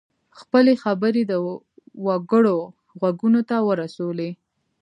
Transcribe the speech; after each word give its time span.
خپلې 0.39 0.73
خبرې 0.83 1.21
د 1.31 1.33
وګړو 2.05 2.57
غوږونو 2.99 3.41
ته 3.49 3.55
ورسولې. 3.67 4.29